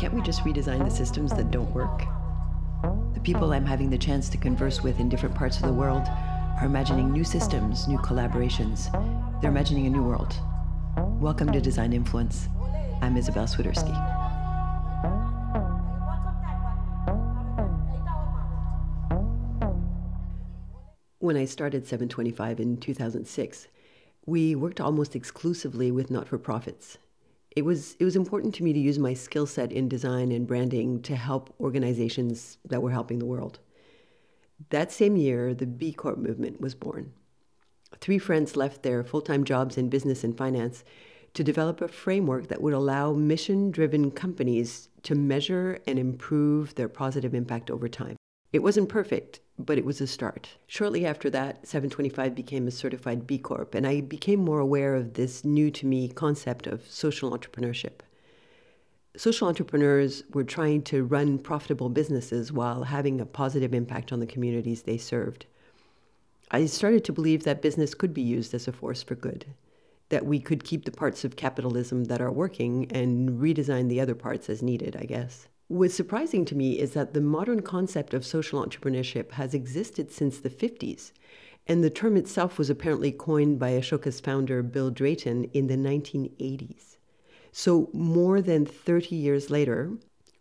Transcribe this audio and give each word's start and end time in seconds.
can't 0.00 0.14
we 0.14 0.22
just 0.22 0.44
redesign 0.44 0.82
the 0.82 0.90
systems 0.90 1.30
that 1.32 1.50
don't 1.50 1.70
work? 1.74 2.06
The 3.12 3.20
people 3.20 3.52
I'm 3.52 3.66
having 3.66 3.90
the 3.90 3.98
chance 3.98 4.30
to 4.30 4.38
converse 4.38 4.82
with 4.82 4.98
in 4.98 5.10
different 5.10 5.34
parts 5.34 5.58
of 5.58 5.64
the 5.64 5.74
world 5.74 6.08
are 6.58 6.64
imagining 6.64 7.12
new 7.12 7.22
systems, 7.22 7.86
new 7.86 7.98
collaborations. 7.98 8.90
They're 9.42 9.50
imagining 9.50 9.84
a 9.84 9.90
new 9.90 10.02
world. 10.02 10.34
Welcome 11.20 11.52
to 11.52 11.60
Design 11.60 11.92
Influence. 11.92 12.48
I'm 13.02 13.14
Isabel 13.18 13.44
Swiderski. 13.44 13.94
When 21.18 21.36
I 21.36 21.44
started 21.44 21.86
725 21.86 22.58
in 22.58 22.78
2006, 22.78 23.68
we 24.24 24.54
worked 24.54 24.80
almost 24.80 25.14
exclusively 25.14 25.90
with 25.90 26.10
not 26.10 26.26
for 26.26 26.38
profits. 26.38 26.96
It 27.56 27.64
was, 27.64 27.96
it 27.98 28.04
was 28.04 28.16
important 28.16 28.54
to 28.56 28.62
me 28.62 28.72
to 28.72 28.78
use 28.78 28.98
my 28.98 29.12
skill 29.12 29.46
set 29.46 29.72
in 29.72 29.88
design 29.88 30.30
and 30.30 30.46
branding 30.46 31.02
to 31.02 31.16
help 31.16 31.52
organizations 31.60 32.58
that 32.64 32.80
were 32.80 32.92
helping 32.92 33.18
the 33.18 33.26
world. 33.26 33.58
That 34.68 34.92
same 34.92 35.16
year, 35.16 35.54
the 35.54 35.66
B 35.66 35.92
Corp 35.92 36.18
movement 36.18 36.60
was 36.60 36.74
born. 36.74 37.12
Three 38.00 38.18
friends 38.18 38.56
left 38.56 38.82
their 38.82 39.02
full 39.02 39.20
time 39.20 39.44
jobs 39.44 39.76
in 39.76 39.88
business 39.88 40.22
and 40.22 40.36
finance 40.36 40.84
to 41.34 41.44
develop 41.44 41.80
a 41.80 41.88
framework 41.88 42.48
that 42.48 42.62
would 42.62 42.74
allow 42.74 43.12
mission 43.12 43.70
driven 43.70 44.10
companies 44.10 44.88
to 45.02 45.14
measure 45.14 45.80
and 45.86 45.98
improve 45.98 46.74
their 46.74 46.88
positive 46.88 47.34
impact 47.34 47.70
over 47.70 47.88
time. 47.88 48.16
It 48.52 48.64
wasn't 48.64 48.88
perfect, 48.88 49.40
but 49.58 49.78
it 49.78 49.84
was 49.84 50.00
a 50.00 50.08
start. 50.08 50.56
Shortly 50.66 51.06
after 51.06 51.30
that, 51.30 51.66
725 51.66 52.34
became 52.34 52.66
a 52.66 52.72
certified 52.72 53.26
B 53.26 53.38
Corp, 53.38 53.76
and 53.76 53.86
I 53.86 54.00
became 54.00 54.44
more 54.44 54.58
aware 54.58 54.96
of 54.96 55.14
this 55.14 55.44
new 55.44 55.70
to 55.70 55.86
me 55.86 56.08
concept 56.08 56.66
of 56.66 56.90
social 56.90 57.30
entrepreneurship. 57.30 58.00
Social 59.16 59.46
entrepreneurs 59.46 60.24
were 60.32 60.44
trying 60.44 60.82
to 60.82 61.04
run 61.04 61.38
profitable 61.38 61.88
businesses 61.88 62.52
while 62.52 62.84
having 62.84 63.20
a 63.20 63.26
positive 63.26 63.72
impact 63.72 64.12
on 64.12 64.18
the 64.18 64.26
communities 64.26 64.82
they 64.82 64.98
served. 64.98 65.46
I 66.50 66.66
started 66.66 67.04
to 67.04 67.12
believe 67.12 67.44
that 67.44 67.62
business 67.62 67.94
could 67.94 68.12
be 68.12 68.22
used 68.22 68.52
as 68.54 68.66
a 68.66 68.72
force 68.72 69.04
for 69.04 69.14
good, 69.14 69.46
that 70.08 70.26
we 70.26 70.40
could 70.40 70.64
keep 70.64 70.84
the 70.84 70.90
parts 70.90 71.24
of 71.24 71.36
capitalism 71.36 72.04
that 72.04 72.20
are 72.20 72.32
working 72.32 72.90
and 72.90 73.40
redesign 73.40 73.88
the 73.88 74.00
other 74.00 74.16
parts 74.16 74.50
as 74.50 74.60
needed, 74.60 74.96
I 74.96 75.04
guess. 75.04 75.46
What's 75.70 75.94
surprising 75.94 76.44
to 76.46 76.56
me 76.56 76.80
is 76.80 76.94
that 76.94 77.14
the 77.14 77.20
modern 77.20 77.62
concept 77.62 78.12
of 78.12 78.26
social 78.26 78.60
entrepreneurship 78.60 79.30
has 79.30 79.54
existed 79.54 80.10
since 80.10 80.40
the 80.40 80.50
50s, 80.50 81.12
and 81.68 81.84
the 81.84 81.88
term 81.88 82.16
itself 82.16 82.58
was 82.58 82.70
apparently 82.70 83.12
coined 83.12 83.60
by 83.60 83.70
Ashoka's 83.70 84.18
founder, 84.18 84.64
Bill 84.64 84.90
Drayton, 84.90 85.44
in 85.52 85.68
the 85.68 85.76
1980s. 85.76 86.96
So, 87.52 87.88
more 87.92 88.42
than 88.42 88.66
30 88.66 89.14
years 89.14 89.48
later, 89.48 89.92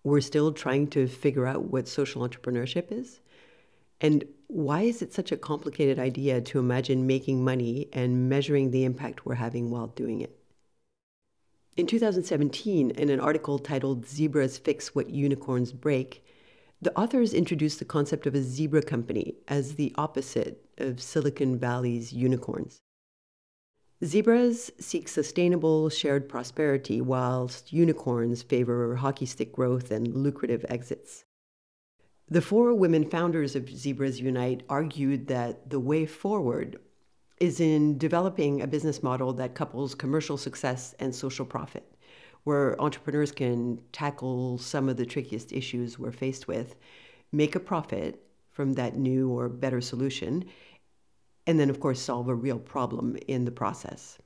we're 0.04 0.22
still 0.22 0.52
trying 0.52 0.88
to 0.88 1.08
figure 1.08 1.46
out 1.46 1.66
what 1.66 1.88
social 1.88 2.28
entrepreneurship 2.28 2.92
is. 2.92 3.20
And 4.02 4.24
why 4.48 4.82
is 4.82 5.04
it 5.04 5.14
such 5.14 5.32
a 5.32 5.38
complicated 5.38 6.00
idea 6.00 6.42
to 6.42 6.58
imagine 6.58 7.06
making 7.06 7.44
money 7.44 7.88
and 7.94 8.30
measuring 8.30 8.72
the 8.72 8.84
impact 8.84 9.28
we're 9.28 9.36
having 9.36 9.70
while 9.70 9.90
doing 9.90 10.22
it? 10.22 10.39
In 11.80 11.88
2017, 11.88 12.92
in 12.92 13.10
an 13.10 13.22
article 13.22 13.58
titled 13.58 14.06
Zebras 14.06 14.58
Fix 14.58 14.94
What 14.94 15.12
Unicorns 15.12 15.72
Break, 15.72 16.26
the 16.82 16.94
authors 17.00 17.34
introduced 17.34 17.80
the 17.80 17.86
concept 17.86 18.28
of 18.28 18.36
a 18.36 18.42
zebra 18.42 18.82
company 18.82 19.36
as 19.48 19.76
the 19.76 19.94
opposite 19.98 20.66
of 20.78 21.02
Silicon 21.02 21.58
Valley's 21.58 22.12
unicorns. 22.12 22.82
Zebras 24.04 24.72
seek 24.78 25.08
sustainable 25.08 25.88
shared 25.88 26.28
prosperity, 26.28 27.00
whilst 27.00 27.72
unicorns 27.72 28.42
favor 28.42 28.98
hockey 28.98 29.26
stick 29.26 29.54
growth 29.54 29.90
and 29.90 30.14
lucrative 30.14 30.66
exits. 30.68 31.24
The 32.28 32.42
four 32.42 32.74
women 32.74 33.10
founders 33.10 33.56
of 33.56 33.70
Zebras 33.70 34.20
Unite 34.20 34.64
argued 34.68 35.28
that 35.28 35.70
the 35.70 35.80
way 35.80 36.06
forward 36.06 36.78
is 37.40 37.60
in 37.60 37.98
developing 37.98 38.62
a 38.62 38.68
business 38.68 39.02
model 39.02 39.32
that 39.34 39.56
couples 39.56 39.96
commercial 39.96 40.38
success 40.38 40.94
and 41.00 41.14
social 41.16 41.46
profit, 41.46 41.90
where 42.44 42.80
entrepreneurs 42.82 43.32
can 43.32 43.80
tackle 43.92 44.58
some 44.58 44.90
of 44.90 44.98
the 44.98 45.06
trickiest 45.06 45.54
issues 45.54 45.98
we're 45.98 46.12
faced 46.12 46.48
with, 46.48 46.76
make 47.32 47.56
a 47.56 47.60
profit 47.60 48.26
from 48.52 48.74
that 48.74 48.98
new 48.98 49.30
or 49.30 49.48
better 49.48 49.80
solution, 49.80 50.44
and 51.48 51.60
then, 51.60 51.70
of 51.70 51.80
course, 51.80 52.02
solve 52.02 52.28
a 52.28 52.36
real 52.36 52.60
problem 52.60 53.18
in 53.28 53.46
the 53.46 53.52
process. 53.52 54.18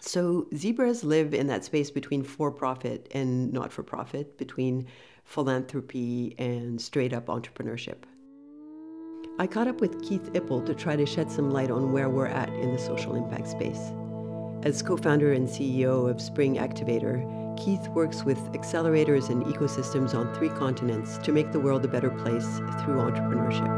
So, 0.00 0.48
zebras 0.54 1.04
live 1.04 1.32
in 1.32 1.46
that 1.46 1.64
space 1.64 1.90
between 1.90 2.22
for 2.22 2.50
profit 2.50 3.08
and 3.12 3.52
not 3.52 3.72
for 3.72 3.82
profit, 3.82 4.36
between 4.36 4.86
philanthropy 5.24 6.34
and 6.38 6.80
straight 6.80 7.12
up 7.12 7.26
entrepreneurship. 7.26 8.04
I 9.36 9.48
caught 9.48 9.66
up 9.66 9.80
with 9.80 10.00
Keith 10.00 10.32
Ippel 10.34 10.64
to 10.64 10.74
try 10.76 10.94
to 10.94 11.04
shed 11.04 11.28
some 11.28 11.50
light 11.50 11.68
on 11.68 11.92
where 11.92 12.08
we're 12.08 12.28
at 12.28 12.50
in 12.50 12.70
the 12.70 12.78
social 12.78 13.16
impact 13.16 13.48
space. 13.48 13.92
As 14.62 14.80
co 14.80 14.96
founder 14.96 15.32
and 15.32 15.48
CEO 15.48 16.08
of 16.08 16.20
Spring 16.20 16.54
Activator, 16.54 17.18
Keith 17.58 17.88
works 17.88 18.22
with 18.22 18.38
accelerators 18.52 19.30
and 19.30 19.44
ecosystems 19.46 20.14
on 20.14 20.32
three 20.34 20.50
continents 20.50 21.18
to 21.18 21.32
make 21.32 21.50
the 21.50 21.58
world 21.58 21.84
a 21.84 21.88
better 21.88 22.10
place 22.10 22.46
through 22.84 23.00
entrepreneurship. 23.00 23.68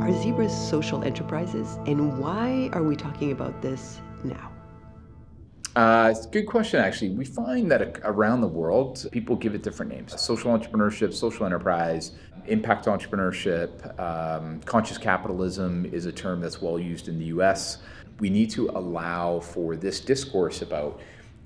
Are 0.00 0.12
zebras 0.20 0.68
social 0.68 1.04
enterprises? 1.04 1.78
And 1.86 2.18
why 2.18 2.70
are 2.72 2.82
we 2.82 2.96
talking 2.96 3.30
about 3.30 3.62
this 3.62 4.00
now? 4.24 4.55
Uh, 5.76 6.08
it's 6.10 6.24
a 6.24 6.28
good 6.30 6.46
question, 6.46 6.80
actually. 6.80 7.10
We 7.10 7.26
find 7.26 7.70
that 7.70 8.00
around 8.02 8.40
the 8.40 8.48
world, 8.48 9.06
people 9.12 9.36
give 9.36 9.54
it 9.54 9.62
different 9.62 9.92
names 9.92 10.18
social 10.18 10.50
entrepreneurship, 10.58 11.12
social 11.12 11.44
enterprise, 11.44 12.12
impact 12.46 12.86
entrepreneurship, 12.86 14.00
um, 14.00 14.60
conscious 14.62 14.96
capitalism 14.96 15.84
is 15.84 16.06
a 16.06 16.12
term 16.12 16.40
that's 16.40 16.62
well 16.62 16.78
used 16.78 17.08
in 17.08 17.18
the 17.18 17.26
US. 17.26 17.82
We 18.20 18.30
need 18.30 18.48
to 18.52 18.70
allow 18.70 19.40
for 19.40 19.76
this 19.76 20.00
discourse 20.00 20.62
about 20.62 20.98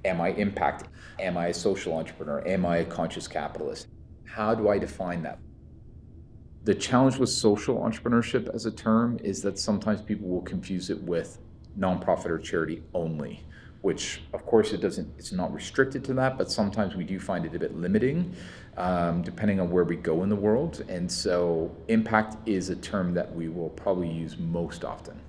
am 0.04 0.20
I 0.20 0.28
impact? 0.34 0.84
Am 1.18 1.36
I 1.36 1.48
a 1.48 1.54
social 1.54 1.94
entrepreneur? 1.94 2.46
Am 2.46 2.64
I 2.64 2.78
a 2.78 2.84
conscious 2.84 3.26
capitalist? 3.26 3.88
How 4.26 4.54
do 4.54 4.68
I 4.68 4.78
define 4.78 5.24
that? 5.24 5.40
The 6.62 6.74
challenge 6.76 7.16
with 7.16 7.30
social 7.30 7.78
entrepreneurship 7.78 8.48
as 8.54 8.64
a 8.64 8.70
term 8.70 9.18
is 9.24 9.42
that 9.42 9.58
sometimes 9.58 10.00
people 10.00 10.28
will 10.28 10.42
confuse 10.42 10.88
it 10.88 11.02
with 11.02 11.38
nonprofit 11.76 12.26
or 12.26 12.38
charity 12.38 12.84
only 12.94 13.42
which 13.82 14.22
of 14.32 14.44
course 14.44 14.72
it 14.72 14.80
doesn't 14.80 15.08
it's 15.18 15.32
not 15.32 15.52
restricted 15.54 16.04
to 16.04 16.12
that 16.12 16.36
but 16.36 16.50
sometimes 16.50 16.94
we 16.94 17.04
do 17.04 17.18
find 17.18 17.46
it 17.46 17.54
a 17.54 17.58
bit 17.58 17.74
limiting 17.76 18.34
um, 18.76 19.22
depending 19.22 19.60
on 19.60 19.70
where 19.70 19.84
we 19.84 19.96
go 19.96 20.22
in 20.22 20.28
the 20.28 20.36
world. 20.36 20.84
And 20.88 21.10
so 21.10 21.74
impact 21.88 22.36
is 22.48 22.70
a 22.70 22.76
term 22.76 23.12
that 23.14 23.34
we 23.34 23.48
will 23.48 23.70
probably 23.70 24.10
use 24.10 24.38
most 24.38 24.84
often. 24.84 25.20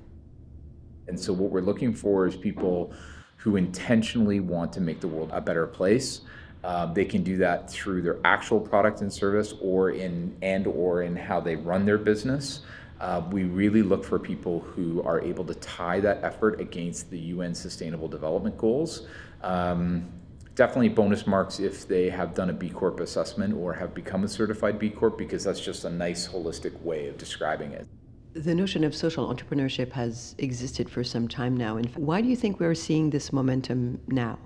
And 1.08 1.20
so 1.20 1.34
what 1.34 1.52
we're 1.52 1.62
looking 1.62 1.94
for 1.94 2.26
is 2.28 2.36
people 2.36 2.94
who 3.36 3.56
intentionally 3.58 4.40
want 4.40 4.72
to 4.74 4.82
make 4.82 5.02
the 5.02 5.08
world 5.08 5.32
a 5.34 5.42
better 5.42 5.68
place. 5.68 6.22
Uh, 6.64 6.86
they 6.94 7.04
can 7.04 7.24
do 7.24 7.38
that 7.38 7.70
through 7.70 8.04
their 8.04 8.20
actual 8.24 8.60
product 8.60 9.02
and 9.02 9.12
service 9.12 9.56
or 9.62 9.90
in 9.90 10.38
and 10.42 10.68
or 10.68 11.02
in 11.02 11.16
how 11.16 11.40
they 11.40 11.56
run 11.56 11.86
their 11.86 11.98
business 11.98 12.62
uh, 13.02 13.24
we 13.32 13.46
really 13.46 13.82
look 13.82 14.06
for 14.06 14.20
people 14.20 14.60
who 14.60 15.02
are 15.02 15.20
able 15.22 15.44
to 15.44 15.56
tie 15.56 16.00
that 16.00 16.24
effort 16.24 16.62
against 16.62 17.10
the 17.10 17.18
UN 17.18 17.56
Sustainable 17.56 18.08
Development 18.08 18.56
Goals. 18.60 19.08
Um, 19.42 20.08
definitely 20.54 20.90
bonus 20.90 21.26
marks 21.26 21.60
if 21.60 21.88
they 21.88 22.12
have 22.12 22.36
done 22.36 22.52
a 22.52 22.54
B 22.54 22.70
Corp 22.70 23.00
assessment 23.00 23.56
or 23.56 23.74
have 23.74 23.96
become 23.96 24.24
a 24.24 24.28
certified 24.28 24.78
B 24.78 24.92
Corp 24.92 25.18
because 25.18 25.44
that's 25.44 25.60
just 25.60 25.84
a 25.84 25.90
nice 25.90 26.28
holistic 26.28 26.80
way 26.84 27.08
of 27.08 27.18
describing 27.18 27.72
it. 27.72 27.88
The 28.34 28.54
notion 28.54 28.84
of 28.84 28.96
social 28.96 29.34
entrepreneurship 29.34 29.92
has 29.94 30.36
existed 30.38 30.88
for 30.88 31.04
some 31.04 31.28
time 31.28 31.58
now. 31.58 31.78
And 31.78 31.90
why 31.96 32.22
do 32.22 32.28
you 32.30 32.36
think 32.36 32.60
we're 32.60 32.76
seeing 32.76 33.10
this 33.10 33.34
momentum 33.34 34.00
now? 34.08 34.38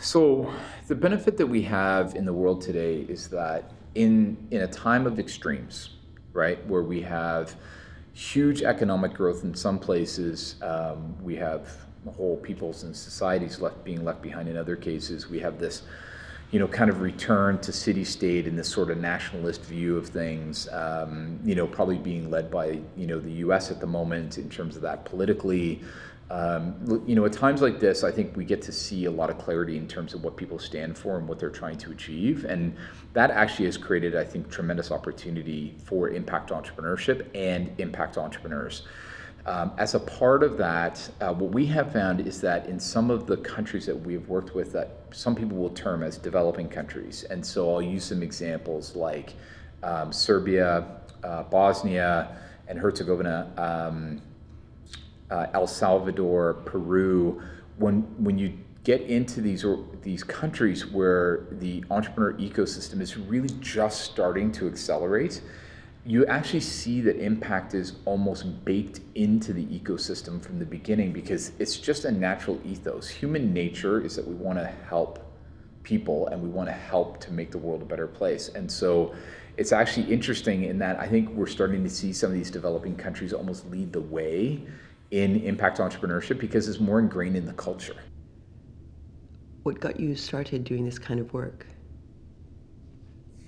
So, 0.00 0.54
the 0.86 0.94
benefit 0.94 1.36
that 1.38 1.46
we 1.48 1.62
have 1.62 2.14
in 2.14 2.24
the 2.24 2.32
world 2.32 2.60
today 2.60 3.00
is 3.08 3.26
that 3.28 3.72
in, 3.96 4.36
in 4.52 4.60
a 4.60 4.68
time 4.68 5.08
of 5.08 5.18
extremes, 5.18 5.97
right? 6.38 6.64
Where 6.66 6.82
we 6.82 7.02
have 7.02 7.56
huge 8.14 8.62
economic 8.62 9.12
growth 9.12 9.44
in 9.44 9.54
some 9.54 9.78
places. 9.78 10.56
Um, 10.62 11.22
we 11.22 11.36
have 11.36 11.68
whole 12.16 12.36
peoples 12.36 12.84
and 12.84 12.96
societies 12.96 13.60
left 13.60 13.84
being 13.84 14.04
left 14.04 14.22
behind 14.22 14.48
in 14.48 14.56
other 14.56 14.76
cases. 14.76 15.28
We 15.28 15.40
have 15.40 15.58
this, 15.58 15.82
you 16.52 16.58
know, 16.58 16.68
kind 16.68 16.90
of 16.90 17.00
return 17.00 17.58
to 17.58 17.72
city 17.72 18.04
state 18.04 18.46
and 18.46 18.58
this 18.58 18.68
sort 18.68 18.90
of 18.90 18.98
nationalist 18.98 19.62
view 19.64 19.96
of 19.96 20.08
things. 20.08 20.68
Um, 20.72 21.40
you 21.44 21.54
know, 21.54 21.66
probably 21.66 21.98
being 21.98 22.30
led 22.30 22.50
by 22.50 22.80
you 22.96 23.06
know 23.06 23.18
the 23.18 23.32
U.S. 23.44 23.70
at 23.70 23.80
the 23.80 23.86
moment 23.86 24.38
in 24.38 24.48
terms 24.48 24.76
of 24.76 24.82
that 24.82 25.04
politically. 25.04 25.82
Um, 26.30 27.02
you 27.06 27.14
know, 27.14 27.24
at 27.24 27.32
times 27.32 27.62
like 27.62 27.80
this, 27.80 28.04
I 28.04 28.10
think 28.10 28.36
we 28.36 28.44
get 28.44 28.60
to 28.62 28.72
see 28.72 29.06
a 29.06 29.10
lot 29.10 29.30
of 29.30 29.38
clarity 29.38 29.78
in 29.78 29.88
terms 29.88 30.12
of 30.12 30.22
what 30.22 30.36
people 30.36 30.58
stand 30.58 30.98
for 30.98 31.16
and 31.16 31.26
what 31.26 31.38
they're 31.38 31.48
trying 31.48 31.78
to 31.78 31.90
achieve. 31.90 32.44
And 32.44 32.76
that 33.14 33.30
actually 33.30 33.64
has 33.64 33.78
created, 33.78 34.14
I 34.14 34.24
think, 34.24 34.50
tremendous 34.50 34.90
opportunity 34.90 35.74
for 35.84 36.10
impact 36.10 36.50
entrepreneurship 36.50 37.26
and 37.34 37.72
impact 37.78 38.18
entrepreneurs. 38.18 38.82
Um, 39.46 39.72
as 39.78 39.94
a 39.94 40.00
part 40.00 40.42
of 40.42 40.58
that, 40.58 41.08
uh, 41.22 41.32
what 41.32 41.52
we 41.52 41.64
have 41.66 41.90
found 41.90 42.20
is 42.20 42.38
that 42.42 42.66
in 42.66 42.78
some 42.78 43.10
of 43.10 43.26
the 43.26 43.38
countries 43.38 43.86
that 43.86 43.96
we've 43.96 44.28
worked 44.28 44.54
with, 44.54 44.72
that 44.72 44.98
some 45.10 45.34
people 45.34 45.56
will 45.56 45.70
term 45.70 46.02
as 46.02 46.18
developing 46.18 46.68
countries, 46.68 47.24
and 47.24 47.44
so 47.44 47.72
I'll 47.72 47.80
use 47.80 48.04
some 48.04 48.22
examples 48.22 48.94
like 48.94 49.32
um, 49.82 50.12
Serbia, 50.12 50.84
uh, 51.24 51.44
Bosnia, 51.44 52.36
and 52.66 52.78
Herzegovina, 52.78 53.50
um, 53.56 54.20
uh, 55.30 55.46
El 55.54 55.66
Salvador, 55.66 56.54
Peru. 56.64 57.42
When 57.76 58.02
when 58.22 58.38
you 58.38 58.58
get 58.84 59.02
into 59.02 59.40
these 59.40 59.64
these 60.02 60.24
countries 60.24 60.86
where 60.86 61.46
the 61.52 61.84
entrepreneur 61.90 62.32
ecosystem 62.34 63.00
is 63.00 63.16
really 63.16 63.50
just 63.60 64.02
starting 64.02 64.50
to 64.52 64.66
accelerate 64.66 65.42
you 66.08 66.24
actually 66.24 66.60
see 66.60 67.02
that 67.02 67.22
impact 67.22 67.74
is 67.74 67.96
almost 68.06 68.64
baked 68.64 69.00
into 69.14 69.52
the 69.52 69.66
ecosystem 69.66 70.40
from 70.42 70.58
the 70.58 70.64
beginning 70.64 71.12
because 71.12 71.52
it's 71.58 71.76
just 71.76 72.06
a 72.06 72.10
natural 72.10 72.58
ethos. 72.64 73.08
Human 73.08 73.52
nature 73.52 74.00
is 74.00 74.16
that 74.16 74.26
we 74.26 74.34
want 74.34 74.58
to 74.58 74.66
help 74.88 75.18
people 75.82 76.28
and 76.28 76.42
we 76.42 76.48
want 76.48 76.66
to 76.66 76.72
help 76.72 77.20
to 77.20 77.30
make 77.30 77.50
the 77.50 77.58
world 77.58 77.82
a 77.82 77.84
better 77.84 78.06
place. 78.06 78.48
And 78.48 78.72
so 78.72 79.14
it's 79.58 79.70
actually 79.70 80.10
interesting 80.10 80.64
in 80.64 80.78
that 80.78 80.98
I 80.98 81.06
think 81.06 81.28
we're 81.30 81.46
starting 81.46 81.84
to 81.84 81.90
see 81.90 82.14
some 82.14 82.30
of 82.30 82.34
these 82.34 82.50
developing 82.50 82.96
countries 82.96 83.34
almost 83.34 83.70
lead 83.70 83.92
the 83.92 84.00
way 84.00 84.62
in 85.10 85.36
impact 85.40 85.78
entrepreneurship 85.78 86.38
because 86.38 86.68
it's 86.68 86.80
more 86.80 86.98
ingrained 86.98 87.36
in 87.36 87.46
the 87.46 87.52
culture. 87.54 87.96
What 89.62 89.80
got 89.80 89.98
you 89.98 90.14
started 90.14 90.64
doing 90.64 90.84
this 90.84 90.98
kind 90.98 91.20
of 91.20 91.32
work? 91.32 91.66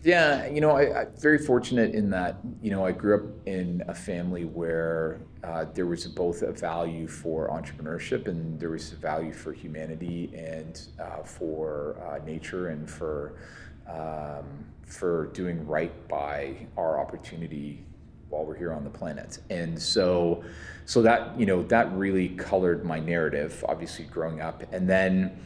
Yeah, 0.02 0.46
you 0.46 0.62
know, 0.62 0.70
I, 0.70 1.02
am 1.02 1.08
very 1.18 1.36
fortunate 1.36 1.94
in 1.94 2.08
that, 2.10 2.38
you 2.62 2.70
know, 2.70 2.86
I 2.86 2.92
grew 2.92 3.16
up 3.16 3.46
in 3.46 3.82
a 3.86 3.94
family 3.94 4.46
where 4.46 5.20
uh, 5.44 5.66
there 5.74 5.84
was 5.84 6.06
both 6.06 6.40
a 6.40 6.52
value 6.52 7.06
for 7.06 7.50
entrepreneurship 7.50 8.26
and 8.26 8.58
there 8.58 8.70
was 8.70 8.92
a 8.92 8.96
value 8.96 9.32
for 9.32 9.52
humanity 9.52 10.32
and 10.34 10.80
uh, 10.98 11.22
for 11.22 11.96
uh, 12.02 12.24
nature 12.24 12.68
and 12.68 12.88
for 12.88 13.34
um, 13.86 14.64
for 14.86 15.26
doing 15.28 15.66
right 15.66 16.08
by 16.08 16.66
our 16.76 16.98
opportunity 16.98 17.84
while 18.30 18.44
we're 18.44 18.56
here 18.56 18.72
on 18.72 18.84
the 18.84 18.90
planet. 18.90 19.38
And 19.50 19.80
so, 19.80 20.42
so 20.86 21.02
that 21.02 21.38
you 21.38 21.46
know 21.46 21.62
that 21.64 21.92
really 21.92 22.30
colored 22.30 22.84
my 22.84 22.98
narrative, 22.98 23.64
obviously 23.68 24.04
growing 24.06 24.40
up, 24.40 24.64
and 24.72 24.88
then. 24.88 25.38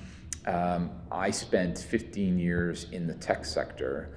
Um, 0.47 0.91
I 1.11 1.31
spent 1.31 1.79
15 1.79 2.39
years 2.39 2.89
in 2.93 3.07
the 3.07 3.15
tech 3.15 3.47
sector, 3.47 4.11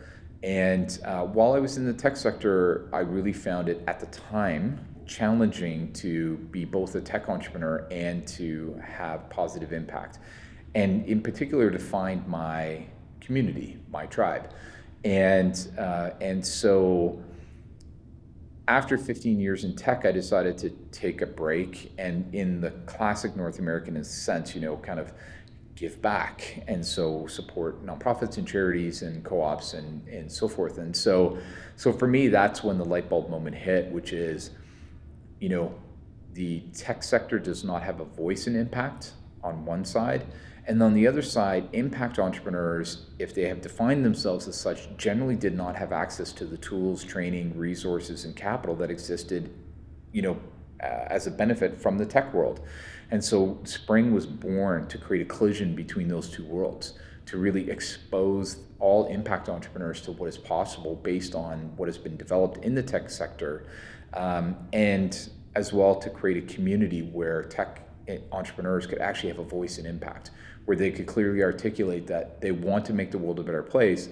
and 0.44 1.00
uh, 1.06 1.24
while 1.24 1.54
I 1.54 1.60
was 1.60 1.78
in 1.78 1.86
the 1.86 1.94
tech 1.94 2.16
sector, 2.18 2.90
I 2.94 3.00
really 3.00 3.32
found 3.32 3.70
it 3.70 3.82
at 3.88 4.00
the 4.00 4.08
time 4.08 4.86
challenging 5.08 5.92
to 5.94 6.38
be 6.52 6.66
both 6.66 6.96
a 6.96 7.02
tech 7.02 7.30
entrepreneur 7.30 7.88
and 7.90 8.28
to 8.28 8.80
have 8.86 9.30
positive 9.30 9.74
impact. 9.74 10.20
And 10.76 11.06
in 11.06 11.22
particular, 11.22 11.72
to 11.72 11.80
find 11.80 12.28
my 12.28 12.86
community, 13.20 13.80
my 13.90 14.06
tribe. 14.06 14.52
And, 15.04 15.70
uh, 15.78 16.12
and 16.22 16.46
so 16.46 17.22
after 18.68 18.98
15 18.98 19.40
years 19.40 19.64
in 19.64 19.76
tech, 19.76 20.06
I 20.06 20.12
decided 20.12 20.58
to 20.60 20.70
take 20.92 21.22
a 21.22 21.26
break. 21.26 21.92
And 21.98 22.34
in 22.34 22.60
the 22.60 22.72
classic 22.86 23.36
North 23.36 23.60
American 23.60 24.04
sense, 24.04 24.56
you 24.56 24.62
know, 24.62 24.78
kind 24.78 25.00
of 25.00 25.14
give 25.78 26.02
back 26.02 26.64
and 26.68 26.84
so 26.84 27.28
support 27.28 27.86
nonprofits 27.86 28.38
and 28.38 28.48
charities 28.48 29.04
and 29.04 29.24
co-ops 29.24 29.76
and, 29.76 30.06
and 30.08 30.32
so 30.32 30.48
forth 30.48 30.80
and 30.80 30.96
so 30.96 31.38
so 31.76 31.94
for 31.94 32.08
me 32.08 32.28
that's 32.30 32.64
when 32.64 32.80
the 32.80 32.84
light 32.84 33.08
bulb 33.08 33.30
moment 33.30 33.56
hit 33.56 33.86
which 33.92 34.12
is 34.12 34.50
you 35.40 35.50
know 35.50 35.72
the 36.34 36.62
tech 36.74 37.04
sector 37.04 37.38
does 37.38 37.64
not 37.64 37.84
have 37.84 38.00
a 38.00 38.06
voice 38.06 38.48
in 38.48 38.56
impact 38.56 39.14
on 39.44 39.64
one 39.66 39.86
side 39.86 40.26
and 40.68 40.84
on 40.84 40.94
the 40.94 41.08
other 41.08 41.22
side 41.22 41.68
impact 41.74 42.20
entrepreneurs 42.20 43.08
if 43.20 43.34
they 43.34 43.48
have 43.48 43.62
defined 43.62 44.04
themselves 44.06 44.48
as 44.48 44.60
such 44.60 44.96
generally 44.98 45.36
did 45.36 45.56
not 45.56 45.76
have 45.76 45.92
access 45.92 46.32
to 46.32 46.46
the 46.46 46.58
tools 46.58 47.04
training 47.04 47.58
resources 47.58 48.26
and 48.26 48.36
capital 48.36 48.76
that 48.76 48.92
existed 48.92 49.50
you 50.12 50.22
know 50.22 50.38
uh, 50.84 51.06
as 51.08 51.28
a 51.28 51.32
benefit 51.32 51.80
from 51.80 51.98
the 51.98 52.06
tech 52.06 52.34
world. 52.34 52.62
And 53.10 53.24
so 53.24 53.60
Spring 53.64 54.14
was 54.14 54.26
born 54.26 54.88
to 54.90 54.98
create 54.98 55.22
a 55.22 55.26
collision 55.26 55.76
between 55.76 56.08
those 56.08 56.30
two 56.30 56.46
worlds, 56.46 56.94
to 57.26 57.38
really 57.38 57.70
expose 57.70 58.58
all 58.80 59.08
impact 59.08 59.50
entrepreneurs 59.50 60.02
to 60.02 60.12
what 60.12 60.28
is 60.28 60.38
possible 60.38 60.96
based 60.96 61.34
on 61.34 61.76
what 61.78 61.88
has 61.88 61.98
been 61.98 62.18
developed 62.18 62.64
in 62.64 62.76
the 62.76 62.84
tech 62.84 63.10
sector, 63.10 63.66
um, 64.14 64.56
and 64.74 65.30
as 65.56 65.74
well 65.74 65.96
to 65.96 66.10
create 66.10 66.38
a 66.44 66.54
community 66.54 67.02
where 67.02 67.44
tech 67.44 67.82
entrepreneurs 68.32 68.86
could 68.86 69.00
actually 69.00 69.30
have 69.30 69.40
a 69.40 69.44
voice 69.44 69.78
and 69.80 69.88
impact, 69.88 70.32
where 70.68 70.76
they 70.76 70.92
could 70.92 71.08
clearly 71.08 71.42
articulate 71.42 72.08
that 72.08 72.42
they 72.42 72.52
want 72.52 72.84
to 72.84 72.92
make 72.92 73.10
the 73.10 73.18
world 73.18 73.40
a 73.40 73.44
better 73.44 73.64
place 73.64 74.10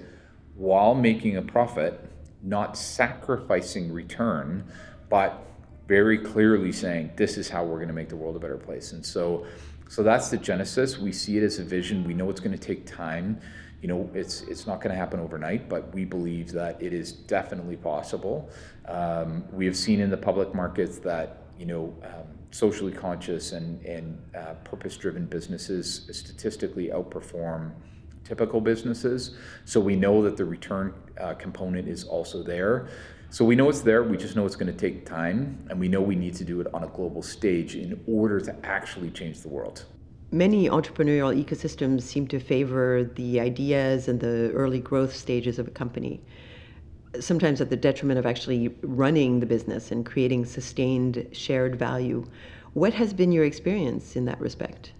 while 0.55 0.95
making 0.95 1.35
a 1.35 1.41
profit, 1.41 1.99
not 2.41 2.77
sacrificing 2.77 3.91
return, 3.91 4.63
but 5.09 5.45
very 5.85 6.17
clearly 6.17 6.71
saying 6.71 7.11
this 7.17 7.35
is 7.35 7.49
how 7.49 7.65
we're 7.65 7.75
going 7.75 7.89
to 7.89 7.93
make 7.93 8.07
the 8.07 8.15
world 8.15 8.37
a 8.37 8.39
better 8.39 8.55
place. 8.55 8.93
And 8.93 9.05
so, 9.05 9.45
so 9.89 10.01
that's 10.01 10.29
the 10.29 10.37
genesis. 10.37 10.97
We 10.97 11.11
see 11.11 11.37
it 11.37 11.43
as 11.43 11.59
a 11.59 11.63
vision. 11.65 12.05
We 12.05 12.13
know 12.13 12.29
it's 12.29 12.39
going 12.39 12.57
to 12.57 12.65
take 12.67 12.85
time. 12.85 13.41
You 13.81 13.89
know, 13.89 14.09
it's 14.13 14.43
it's 14.43 14.65
not 14.65 14.79
going 14.79 14.91
to 14.91 14.97
happen 14.97 15.19
overnight, 15.19 15.67
but 15.67 15.93
we 15.93 16.05
believe 16.05 16.53
that 16.53 16.81
it 16.81 16.93
is 16.93 17.11
definitely 17.11 17.75
possible. 17.75 18.49
Um, 18.87 19.43
we 19.51 19.65
have 19.65 19.75
seen 19.75 19.99
in 19.99 20.09
the 20.09 20.15
public 20.17 20.55
markets 20.55 20.99
that 20.99 21.44
you 21.59 21.65
know 21.65 21.93
um, 22.03 22.27
socially 22.51 22.91
conscious 22.91 23.51
and 23.51 23.83
and 23.85 24.21
uh, 24.37 24.53
purpose-driven 24.63 25.25
businesses 25.25 26.07
statistically 26.11 26.87
outperform 26.89 27.71
typical 28.23 28.59
businesses. 28.59 29.35
So 29.65 29.79
we 29.79 29.95
know 29.95 30.23
that 30.23 30.35
the 30.35 30.45
return 30.45 30.93
uh, 31.19 31.35
component 31.35 31.87
is 31.87 32.03
also 32.03 32.43
there. 32.43 32.87
So 33.29 33.43
we 33.45 33.55
know 33.55 33.69
it's 33.69 33.81
there, 33.81 34.03
we 34.03 34.17
just 34.17 34.35
know 34.35 34.45
it's 34.45 34.55
going 34.55 34.71
to 34.71 34.77
take 34.77 35.05
time, 35.05 35.65
and 35.69 35.79
we 35.79 35.87
know 35.87 36.01
we 36.01 36.15
need 36.15 36.35
to 36.35 36.43
do 36.43 36.61
it 36.61 36.67
on 36.73 36.83
a 36.83 36.87
global 36.87 37.21
stage 37.21 37.75
in 37.75 38.01
order 38.07 38.39
to 38.39 38.55
actually 38.65 39.11
change 39.11 39.41
the 39.41 39.49
world. 39.49 39.85
Many 40.31 40.69
entrepreneurial 40.69 41.31
ecosystems 41.43 42.01
seem 42.01 42.27
to 42.27 42.39
favor 42.39 43.03
the 43.15 43.39
ideas 43.39 44.07
and 44.07 44.19
the 44.19 44.51
early 44.53 44.79
growth 44.79 45.15
stages 45.15 45.59
of 45.59 45.67
a 45.67 45.71
company, 45.71 46.21
sometimes 47.21 47.61
at 47.61 47.69
the 47.69 47.77
detriment 47.77 48.19
of 48.19 48.25
actually 48.25 48.69
running 48.81 49.39
the 49.39 49.45
business 49.45 49.91
and 49.91 50.05
creating 50.05 50.45
sustained 50.45 51.27
shared 51.31 51.77
value. 51.77 52.25
What 52.73 52.93
has 52.93 53.13
been 53.13 53.31
your 53.31 53.45
experience 53.45 54.15
in 54.15 54.25
that 54.25 54.39
respect? 54.39 54.91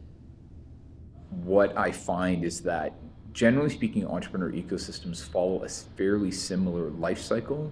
What 1.44 1.78
I 1.78 1.92
find 1.92 2.44
is 2.44 2.62
that 2.62 2.94
generally 3.34 3.70
speaking, 3.70 4.08
entrepreneur 4.08 4.52
ecosystems 4.52 5.22
follow 5.22 5.64
a 5.64 5.70
fairly 5.70 6.32
similar 6.32 6.90
life 6.92 7.20
cycle 7.20 7.72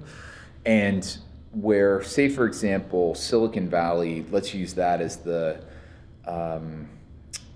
and 0.65 1.17
where, 1.53 2.03
say, 2.03 2.29
for 2.29 2.45
example, 2.45 3.15
Silicon 3.15 3.69
Valley, 3.69 4.25
let's 4.31 4.53
use 4.53 4.73
that 4.73 5.01
as 5.01 5.17
the 5.17 5.63
um, 6.25 6.89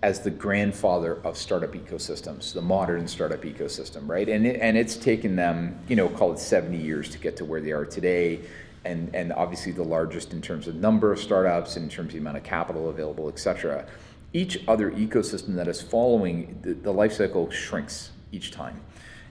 as 0.04 0.20
the 0.20 0.30
grandfather 0.30 1.20
of 1.24 1.36
startup 1.36 1.74
ecosystems, 1.74 2.54
the 2.54 2.62
modern 2.62 3.08
startup 3.08 3.42
ecosystem, 3.42 4.08
right? 4.08 4.30
And 4.30 4.46
it, 4.46 4.60
and 4.62 4.78
it's 4.78 4.96
taken 4.96 5.36
them, 5.36 5.80
you 5.88 5.96
know, 5.96 6.08
call 6.08 6.34
it 6.34 6.40
70 6.40 6.78
years 6.78 7.10
to 7.10 7.18
get 7.18 7.36
to 7.38 7.46
where 7.46 7.62
they 7.62 7.72
are 7.72 7.86
today, 7.86 8.42
and 8.86 9.14
and 9.16 9.34
obviously 9.34 9.72
the 9.72 9.84
largest 9.84 10.34
in 10.34 10.42
terms 10.42 10.68
of 10.68 10.76
number 10.76 11.12
of 11.12 11.20
startups, 11.20 11.78
in 11.78 11.90
terms 11.90 12.10
of 12.10 12.14
the 12.14 12.20
amount 12.20 12.38
of 12.38 12.44
capital 12.44 12.90
available, 12.90 13.28
et 13.28 13.40
cetera. 13.40 13.88
Each 14.34 14.64
other 14.68 14.92
ecosystem 14.92 15.56
that 15.56 15.68
is 15.68 15.82
following 15.82 16.60
the, 16.62 16.74
the 16.74 16.92
life 16.92 17.14
cycle 17.14 17.50
shrinks 17.50 18.12
each 18.32 18.52
time, 18.52 18.80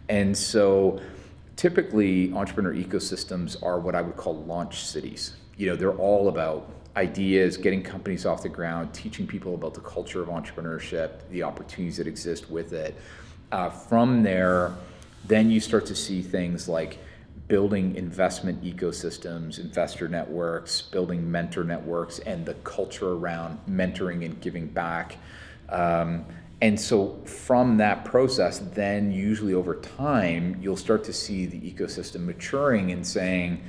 and 0.08 0.36
so 0.36 1.00
typically 1.54 2.32
entrepreneur 2.32 2.74
ecosystems 2.74 3.62
are 3.62 3.78
what 3.78 3.94
I 3.94 4.02
would 4.02 4.16
call 4.16 4.36
launch 4.44 4.84
cities. 4.84 5.36
You 5.56 5.68
know, 5.68 5.76
they're 5.76 5.96
all 5.96 6.28
about 6.28 6.68
ideas, 6.96 7.56
getting 7.56 7.82
companies 7.82 8.24
off 8.24 8.42
the 8.42 8.48
ground, 8.48 8.92
teaching 8.94 9.26
people 9.26 9.54
about 9.54 9.74
the 9.74 9.80
culture 9.80 10.22
of 10.22 10.28
entrepreneurship, 10.28 11.28
the 11.30 11.42
opportunities 11.42 11.98
that 11.98 12.06
exist 12.06 12.50
with 12.50 12.72
it. 12.72 12.94
Uh, 13.52 13.68
from 13.70 14.22
there, 14.22 14.72
then 15.26 15.50
you 15.50 15.60
start 15.60 15.86
to 15.86 15.94
see 15.94 16.22
things 16.22 16.68
like 16.68 16.98
building 17.48 17.94
investment 17.94 18.62
ecosystems, 18.64 19.58
investor 19.58 20.08
networks, 20.08 20.82
building 20.82 21.30
mentor 21.30 21.64
networks, 21.64 22.18
and 22.20 22.44
the 22.44 22.54
culture 22.54 23.12
around 23.12 23.58
mentoring 23.68 24.24
and 24.24 24.40
giving 24.40 24.66
back. 24.66 25.16
Um, 25.68 26.24
and 26.62 26.80
so 26.80 27.20
from 27.24 27.76
that 27.76 28.04
process, 28.04 28.58
then 28.58 29.12
usually 29.12 29.52
over 29.52 29.74
time, 29.76 30.56
you'll 30.60 30.76
start 30.76 31.04
to 31.04 31.12
see 31.12 31.44
the 31.44 31.60
ecosystem 31.60 32.24
maturing 32.24 32.92
and 32.92 33.06
saying, 33.06 33.62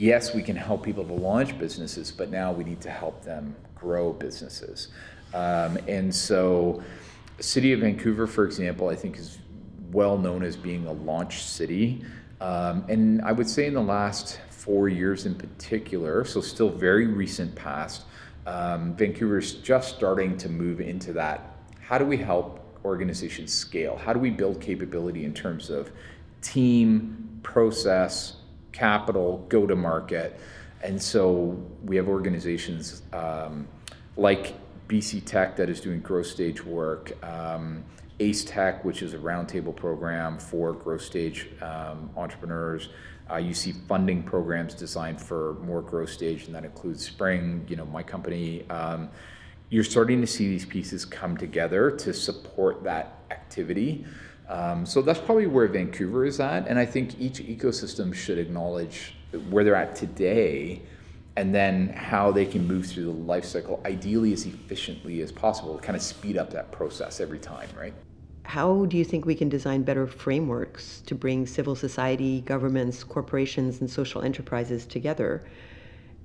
yes, 0.00 0.34
we 0.34 0.42
can 0.42 0.56
help 0.56 0.82
people 0.82 1.04
to 1.04 1.12
launch 1.12 1.58
businesses, 1.58 2.10
but 2.10 2.30
now 2.30 2.50
we 2.50 2.64
need 2.64 2.80
to 2.80 2.90
help 2.90 3.22
them 3.22 3.54
grow 3.74 4.14
businesses. 4.14 4.88
Um, 5.34 5.78
and 5.86 6.12
so, 6.12 6.82
City 7.38 7.72
of 7.74 7.80
Vancouver, 7.80 8.26
for 8.26 8.44
example, 8.44 8.88
I 8.88 8.96
think 8.96 9.18
is 9.18 9.38
well 9.92 10.16
known 10.16 10.42
as 10.42 10.56
being 10.56 10.86
a 10.86 10.92
launch 10.92 11.42
city. 11.42 12.02
Um, 12.40 12.84
and 12.88 13.20
I 13.22 13.32
would 13.32 13.48
say 13.48 13.66
in 13.66 13.74
the 13.74 13.82
last 13.82 14.40
four 14.48 14.88
years 14.88 15.26
in 15.26 15.34
particular, 15.34 16.24
so 16.24 16.40
still 16.40 16.70
very 16.70 17.06
recent 17.06 17.54
past, 17.54 18.04
Um, 18.46 18.96
Vancouver's 18.96 19.54
just 19.56 19.94
starting 19.96 20.36
to 20.38 20.48
move 20.48 20.80
into 20.80 21.12
that. 21.12 21.56
How 21.80 21.98
do 21.98 22.06
we 22.06 22.16
help 22.16 22.60
organizations 22.84 23.52
scale? 23.52 23.96
How 23.96 24.14
do 24.14 24.18
we 24.18 24.30
build 24.30 24.60
capability 24.62 25.24
in 25.24 25.34
terms 25.34 25.68
of 25.68 25.90
team, 26.40 27.28
process, 27.42 28.39
capital, 28.72 29.44
go 29.48 29.66
to 29.66 29.76
market? 29.76 30.38
And 30.82 31.00
so 31.00 31.60
we 31.84 31.96
have 31.96 32.08
organizations 32.08 33.02
um, 33.12 33.68
like 34.16 34.54
BC 34.88 35.24
Tech 35.24 35.56
that 35.56 35.68
is 35.68 35.80
doing 35.80 36.00
growth 36.00 36.26
stage 36.26 36.64
work, 36.64 37.12
um, 37.24 37.84
ACE 38.18 38.44
Tech, 38.44 38.84
which 38.84 39.02
is 39.02 39.14
a 39.14 39.18
roundtable 39.18 39.74
program 39.74 40.38
for 40.38 40.72
growth 40.72 41.02
stage 41.02 41.48
um, 41.62 42.10
entrepreneurs. 42.16 42.88
Uh, 43.30 43.36
you 43.36 43.54
see 43.54 43.72
funding 43.86 44.22
programs 44.22 44.74
designed 44.74 45.20
for 45.20 45.54
more 45.62 45.80
growth 45.80 46.10
stage, 46.10 46.46
and 46.46 46.54
that 46.54 46.64
includes 46.64 47.04
Spring, 47.04 47.64
you 47.68 47.76
know, 47.76 47.86
my 47.86 48.02
company. 48.02 48.68
Um, 48.68 49.08
you're 49.68 49.84
starting 49.84 50.20
to 50.20 50.26
see 50.26 50.48
these 50.48 50.66
pieces 50.66 51.04
come 51.04 51.36
together 51.36 51.92
to 51.92 52.12
support 52.12 52.82
that 52.82 53.20
activity. 53.30 54.04
Um, 54.50 54.84
so 54.84 55.00
that's 55.00 55.20
probably 55.20 55.46
where 55.46 55.68
Vancouver 55.68 56.24
is 56.24 56.40
at, 56.40 56.66
and 56.66 56.76
I 56.76 56.84
think 56.84 57.20
each 57.20 57.38
ecosystem 57.38 58.12
should 58.12 58.36
acknowledge 58.36 59.14
where 59.48 59.62
they're 59.62 59.76
at 59.76 59.94
today, 59.94 60.82
and 61.36 61.54
then 61.54 61.90
how 61.90 62.32
they 62.32 62.44
can 62.44 62.66
move 62.66 62.84
through 62.86 63.04
the 63.04 63.10
life 63.12 63.44
cycle, 63.44 63.80
ideally 63.86 64.32
as 64.32 64.46
efficiently 64.46 65.20
as 65.20 65.30
possible, 65.30 65.78
kind 65.78 65.94
of 65.94 66.02
speed 66.02 66.36
up 66.36 66.50
that 66.50 66.72
process 66.72 67.20
every 67.20 67.38
time, 67.38 67.68
right? 67.78 67.94
How 68.42 68.86
do 68.86 68.96
you 68.96 69.04
think 69.04 69.24
we 69.24 69.36
can 69.36 69.48
design 69.48 69.84
better 69.84 70.08
frameworks 70.08 71.00
to 71.06 71.14
bring 71.14 71.46
civil 71.46 71.76
society, 71.76 72.40
governments, 72.40 73.04
corporations, 73.04 73.80
and 73.80 73.88
social 73.88 74.22
enterprises 74.22 74.84
together 74.84 75.44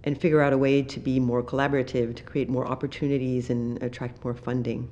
and 0.03 0.19
figure 0.19 0.41
out 0.41 0.51
a 0.51 0.57
way 0.57 0.81
to 0.81 0.99
be 0.99 1.19
more 1.19 1.43
collaborative, 1.43 2.15
to 2.15 2.23
create 2.23 2.49
more 2.49 2.67
opportunities 2.67 3.51
and 3.51 3.83
attract 3.83 4.23
more 4.23 4.33
funding? 4.33 4.89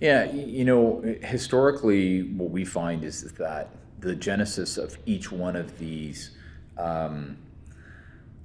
Yeah, 0.00 0.30
you 0.30 0.64
know, 0.64 1.02
historically, 1.22 2.22
what 2.22 2.50
we 2.50 2.64
find 2.64 3.02
is 3.02 3.22
that 3.32 3.70
the 3.98 4.14
genesis 4.14 4.78
of 4.78 4.96
each 5.06 5.32
one 5.32 5.56
of 5.56 5.78
these, 5.78 6.30
um, 6.76 7.36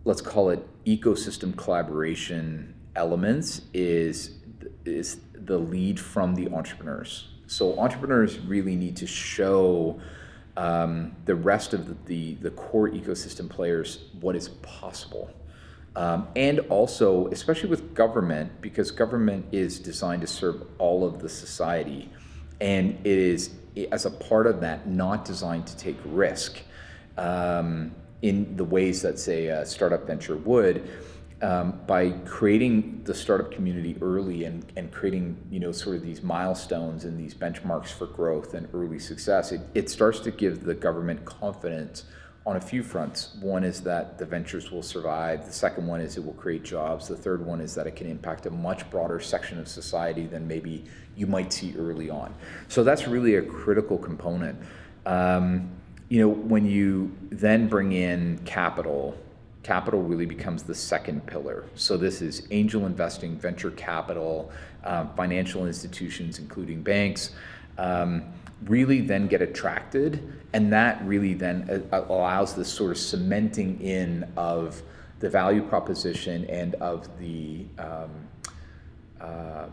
let's 0.03 0.21
call 0.21 0.49
it 0.49 0.67
ecosystem 0.85 1.55
collaboration 1.55 2.73
elements, 2.95 3.61
is 3.73 4.31
is 4.85 5.19
the 5.33 5.57
lead 5.57 5.99
from 5.99 6.35
the 6.35 6.47
entrepreneurs. 6.49 7.29
So 7.47 7.77
entrepreneurs 7.77 8.39
really 8.39 8.75
need 8.75 8.97
to 8.97 9.07
show 9.07 9.99
um, 10.57 11.15
the 11.25 11.35
rest 11.35 11.73
of 11.73 11.87
the, 11.87 11.95
the, 12.05 12.33
the 12.35 12.51
core 12.51 12.89
ecosystem 12.89 13.49
players 13.49 14.05
what 14.19 14.35
is 14.35 14.49
possible. 14.49 15.29
Um, 15.95 16.27
and 16.35 16.59
also, 16.69 17.27
especially 17.27 17.69
with 17.69 17.93
government, 17.93 18.61
because 18.61 18.89
government 18.89 19.45
is 19.51 19.79
designed 19.79 20.21
to 20.21 20.27
serve 20.27 20.63
all 20.79 21.05
of 21.05 21.19
the 21.21 21.29
society, 21.29 22.09
and 22.59 22.97
it 23.03 23.17
is, 23.19 23.51
as 23.91 24.05
a 24.05 24.11
part 24.11 24.47
of 24.47 24.61
that, 24.61 24.87
not 24.87 25.23
designed 25.23 25.67
to 25.67 25.77
take 25.77 25.97
risk 26.05 26.61
um, 27.17 27.91
in 28.23 28.55
the 28.55 28.63
ways 28.63 29.03
that, 29.03 29.19
say, 29.19 29.47
a 29.47 29.65
startup 29.65 30.07
venture 30.07 30.37
would 30.37 30.89
um, 31.43 31.77
by 31.85 32.11
creating 32.25 33.01
the 33.03 33.13
startup 33.13 33.51
community 33.51 33.97
early 34.01 34.45
and, 34.45 34.65
and 34.77 34.91
creating 34.91 35.37
you 35.51 35.59
know 35.59 35.73
sort 35.73 35.97
of 35.97 36.01
these 36.01 36.23
milestones 36.23 37.03
and 37.03 37.19
these 37.19 37.35
benchmarks 37.35 37.89
for 37.89 38.07
growth 38.07 38.53
and 38.53 38.67
early 38.73 38.97
success, 38.97 39.51
it, 39.51 39.61
it 39.75 39.89
starts 39.89 40.21
to 40.21 40.31
give 40.31 40.63
the 40.63 40.73
government 40.73 41.25
confidence 41.25 42.05
on 42.45 42.57
a 42.57 42.61
few 42.61 42.83
fronts. 42.83 43.35
One 43.39 43.63
is 43.63 43.81
that 43.81 44.17
the 44.17 44.25
ventures 44.25 44.69
will 44.69 44.83
survive. 44.83 45.45
The 45.45 45.53
second 45.53 45.87
one 45.87 46.01
is 46.01 46.17
it 46.17 46.25
will 46.25 46.33
create 46.33 46.63
jobs. 46.63 47.07
The 47.07 47.15
third 47.15 47.45
one 47.45 47.61
is 47.61 47.73
that 47.75 47.87
it 47.87 47.95
can 47.95 48.07
impact 48.07 48.45
a 48.45 48.51
much 48.51 48.89
broader 48.89 49.19
section 49.19 49.59
of 49.59 49.67
society 49.67 50.25
than 50.25 50.47
maybe 50.47 50.83
you 51.15 51.25
might 51.25 51.53
see 51.53 51.73
early 51.77 52.09
on. 52.09 52.33
So 52.67 52.83
that's 52.83 53.07
really 53.07 53.35
a 53.35 53.41
critical 53.41 53.97
component. 53.97 54.59
Um, 55.05 55.69
you 56.09 56.19
know, 56.19 56.29
when 56.29 56.65
you 56.65 57.15
then 57.31 57.67
bring 57.67 57.93
in 57.93 58.39
capital 58.45 59.17
capital 59.63 60.03
really 60.03 60.25
becomes 60.25 60.63
the 60.63 60.75
second 60.75 61.25
pillar. 61.25 61.63
So 61.75 61.97
this 61.97 62.21
is 62.21 62.47
angel 62.51 62.85
investing, 62.85 63.37
venture 63.37 63.71
capital, 63.71 64.51
um, 64.83 65.09
financial 65.15 65.65
institutions, 65.65 66.37
including 66.37 66.83
banks, 66.83 67.31
um, 67.77 68.23
really 68.65 69.01
then 69.01 69.27
get 69.27 69.41
attracted, 69.41 70.33
and 70.53 70.71
that 70.71 71.03
really 71.05 71.33
then 71.33 71.87
uh, 71.91 72.01
allows 72.09 72.55
this 72.55 72.69
sort 72.69 72.91
of 72.91 72.97
cementing 72.97 73.79
in 73.81 74.27
of 74.37 74.81
the 75.19 75.29
value 75.29 75.63
proposition 75.63 76.45
and 76.45 76.75
of 76.75 77.07
the 77.19 77.65
um, 77.77 78.09
uh, 79.21 79.65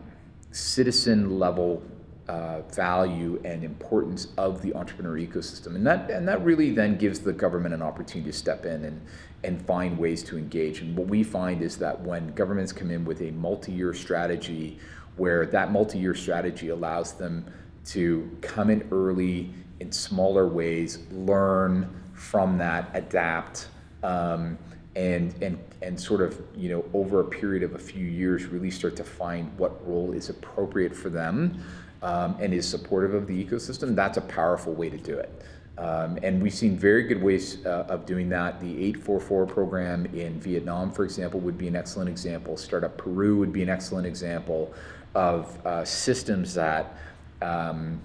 citizen 0.51 1.39
level 1.39 1.83
uh, 2.27 2.61
value 2.73 3.41
and 3.43 3.63
importance 3.63 4.27
of 4.37 4.61
the 4.61 4.73
entrepreneur 4.75 5.17
ecosystem, 5.17 5.75
and 5.75 5.85
that 5.85 6.09
and 6.09 6.27
that 6.27 6.43
really 6.45 6.71
then 6.71 6.97
gives 6.97 7.19
the 7.19 7.33
government 7.33 7.73
an 7.73 7.81
opportunity 7.81 8.31
to 8.31 8.37
step 8.37 8.65
in 8.65 8.85
and 8.85 9.01
and 9.43 9.61
find 9.65 9.97
ways 9.97 10.23
to 10.23 10.37
engage. 10.37 10.81
And 10.81 10.95
what 10.95 11.07
we 11.07 11.23
find 11.23 11.61
is 11.61 11.77
that 11.77 11.99
when 12.01 12.31
governments 12.33 12.71
come 12.71 12.91
in 12.91 13.03
with 13.05 13.21
a 13.21 13.31
multi-year 13.31 13.93
strategy, 13.93 14.77
where 15.17 15.45
that 15.47 15.71
multi-year 15.71 16.15
strategy 16.15 16.69
allows 16.69 17.13
them 17.13 17.45
to 17.85 18.29
come 18.41 18.69
in 18.69 18.87
early 18.91 19.53
in 19.79 19.91
smaller 19.91 20.47
ways, 20.47 20.99
learn 21.11 21.89
from 22.13 22.57
that, 22.57 22.89
adapt. 22.93 23.67
Um, 24.03 24.57
and 24.97 25.33
and 25.41 25.57
and 25.81 25.97
sort 25.97 26.21
of 26.21 26.41
you 26.53 26.67
know 26.67 26.83
over 26.93 27.21
a 27.21 27.23
period 27.23 27.63
of 27.63 27.75
a 27.75 27.79
few 27.79 28.05
years 28.05 28.47
really 28.47 28.69
start 28.69 28.93
to 28.97 29.05
find 29.05 29.57
what 29.57 29.87
role 29.87 30.11
is 30.11 30.29
appropriate 30.29 30.93
for 30.93 31.09
them 31.09 31.63
um, 32.01 32.35
and 32.39 32.53
is 32.53 32.67
supportive 32.67 33.13
of 33.13 33.27
the 33.27 33.45
ecosystem, 33.45 33.95
that's 33.95 34.17
a 34.17 34.21
powerful 34.21 34.73
way 34.73 34.89
to 34.89 34.97
do 34.97 35.17
it. 35.17 35.43
Um, 35.77 36.19
and 36.21 36.41
we've 36.41 36.53
seen 36.53 36.77
very 36.77 37.03
good 37.03 37.21
ways 37.21 37.65
uh, 37.65 37.85
of 37.89 38.05
doing 38.05 38.29
that. 38.29 38.59
The 38.59 38.71
844 38.85 39.45
program 39.47 40.05
in 40.07 40.39
Vietnam, 40.39 40.91
for 40.91 41.03
example, 41.03 41.39
would 41.39 41.57
be 41.57 41.67
an 41.67 41.75
excellent 41.75 42.09
example. 42.09 42.57
Startup 42.57 42.95
Peru 42.97 43.37
would 43.37 43.53
be 43.53 43.63
an 43.63 43.69
excellent 43.69 44.05
example 44.05 44.73
of 45.15 45.65
uh, 45.65 45.83
systems 45.85 46.53
that 46.53 46.97
um, 47.41 47.99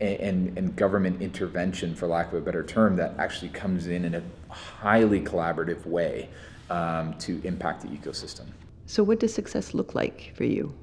and, 0.00 0.56
and 0.58 0.74
government 0.74 1.22
intervention, 1.22 1.94
for 1.94 2.06
lack 2.06 2.28
of 2.28 2.34
a 2.34 2.40
better 2.40 2.62
term, 2.62 2.96
that 2.96 3.14
actually 3.18 3.50
comes 3.50 3.86
in 3.86 4.04
in 4.04 4.14
a 4.14 4.22
highly 4.48 5.20
collaborative 5.20 5.86
way 5.86 6.28
um, 6.70 7.14
to 7.18 7.40
impact 7.44 7.82
the 7.82 7.88
ecosystem. 7.88 8.46
So, 8.86 9.02
what 9.02 9.20
does 9.20 9.32
success 9.32 9.74
look 9.74 9.94
like 9.94 10.32
for 10.34 10.44
you? 10.44 10.74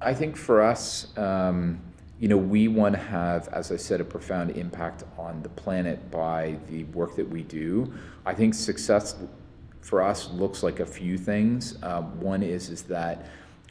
I 0.00 0.14
think 0.14 0.36
for 0.36 0.62
us, 0.62 1.16
um, 1.18 1.80
you 2.20 2.28
know, 2.28 2.36
we 2.36 2.68
want 2.68 2.94
to 2.94 3.00
have, 3.00 3.48
as 3.48 3.72
I 3.72 3.76
said, 3.76 4.00
a 4.00 4.04
profound 4.04 4.52
impact 4.52 5.04
on 5.18 5.42
the 5.42 5.48
planet 5.48 6.10
by 6.10 6.56
the 6.68 6.84
work 6.84 7.16
that 7.16 7.28
we 7.28 7.42
do. 7.42 7.92
I 8.24 8.34
think 8.34 8.54
success 8.54 9.16
for 9.80 10.02
us 10.02 10.30
looks 10.30 10.62
like 10.62 10.80
a 10.80 10.86
few 10.86 11.18
things. 11.18 11.82
Um, 11.82 12.20
one 12.20 12.42
is 12.42 12.68
is 12.68 12.82
that 12.84 13.26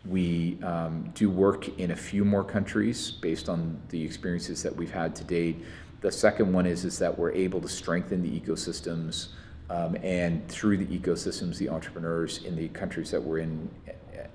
we 0.06 0.58
um, 0.63 1.12
do 1.13 1.29
work 1.29 1.77
in 1.79 1.91
a 1.91 1.96
few 1.96 2.24
more 2.24 2.44
countries 2.44 3.12
based 3.12 3.50
on 3.50 3.79
the 3.89 4.01
experiences 4.01 4.63
that 4.63 4.75
we've 4.75 4.91
had 4.91 5.15
to 5.18 5.24
date. 5.24 5.58
The 6.01 6.12
second 6.12 6.53
one 6.53 6.65
is 6.65 6.86
is 6.86 6.98
that 7.00 7.18
we're 7.18 7.34
able 7.34 7.60
to 7.62 7.68
strengthen 7.68 8.22
the 8.22 8.39
ecosystems 8.39 9.29
um, 9.70 9.98
and 10.01 10.48
through 10.48 10.77
the 10.77 10.98
ecosystems, 10.98 11.58
the 11.58 11.70
entrepreneurs 11.70 12.44
in 12.44 12.56
the 12.56 12.70
countries 12.70 13.12
that 13.12 13.22
we're 13.22 13.39
in 13.39 13.70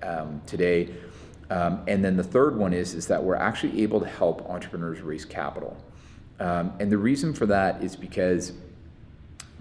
um, 0.03 0.41
today 0.47 0.95
um, 1.51 1.83
and 1.87 2.05
then 2.05 2.17
the 2.17 2.25
third 2.25 2.57
one 2.57 2.73
is, 2.73 2.95
is 2.95 3.07
that 3.09 3.23
we're 3.23 3.37
actually 3.37 3.83
able 3.83 4.01
to 4.01 4.07
help 4.07 4.49
entrepreneurs 4.49 5.01
raise 5.01 5.25
capital. 5.25 5.77
Um, 6.41 6.73
and 6.81 6.91
the 6.91 6.99
reason 6.99 7.35
for 7.35 7.47
that 7.47 7.83
is 7.83 7.97
because 7.97 8.53